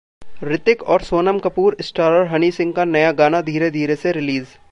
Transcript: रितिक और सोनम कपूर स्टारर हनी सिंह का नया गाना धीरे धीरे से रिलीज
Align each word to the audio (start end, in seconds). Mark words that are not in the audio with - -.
रितिक 0.43 0.81
और 0.83 1.01
सोनम 1.01 1.39
कपूर 1.39 1.75
स्टारर 1.81 2.25
हनी 2.27 2.51
सिंह 2.51 2.71
का 2.73 2.85
नया 2.85 3.11
गाना 3.13 3.41
धीरे 3.41 3.69
धीरे 3.71 3.95
से 3.95 4.11
रिलीज 4.11 4.57